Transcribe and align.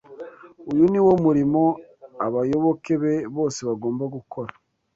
Uyu 0.71 0.85
ni 0.91 0.99
wo 1.05 1.13
murimo 1.25 1.63
abayoboke 2.25 2.93
be 3.01 3.13
bose 3.35 3.59
bagomba 3.69 4.03
gukora 4.15 4.51